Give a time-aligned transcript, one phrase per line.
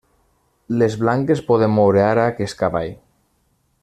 [0.81, 2.91] Les blanques poden moure ara aquest cavall.